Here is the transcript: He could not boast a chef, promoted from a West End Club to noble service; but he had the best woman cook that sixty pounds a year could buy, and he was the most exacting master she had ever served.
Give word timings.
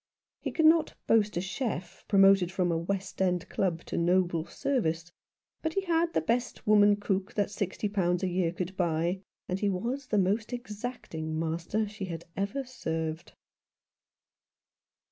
He 0.39 0.49
could 0.49 0.65
not 0.65 0.95
boast 1.05 1.37
a 1.37 1.41
chef, 1.41 2.05
promoted 2.07 2.51
from 2.51 2.71
a 2.71 2.77
West 2.79 3.21
End 3.21 3.47
Club 3.49 3.85
to 3.85 3.97
noble 3.97 4.47
service; 4.47 5.11
but 5.61 5.75
he 5.75 5.81
had 5.81 6.13
the 6.15 6.21
best 6.21 6.65
woman 6.65 6.95
cook 6.95 7.35
that 7.35 7.51
sixty 7.51 7.87
pounds 7.87 8.23
a 8.23 8.27
year 8.27 8.51
could 8.51 8.75
buy, 8.75 9.21
and 9.47 9.59
he 9.59 9.69
was 9.69 10.07
the 10.07 10.17
most 10.17 10.53
exacting 10.53 11.37
master 11.37 11.87
she 11.87 12.05
had 12.05 12.25
ever 12.35 12.63
served. 12.63 13.33